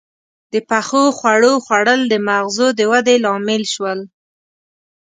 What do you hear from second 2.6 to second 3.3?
د ودې